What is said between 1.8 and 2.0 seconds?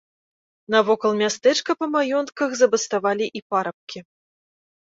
па